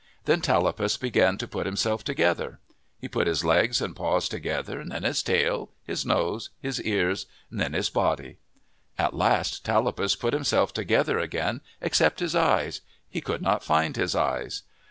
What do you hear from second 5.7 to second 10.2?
his nose, his ears, then his body. At last Tallapus